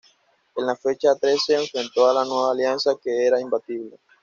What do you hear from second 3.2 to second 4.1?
era imbatible.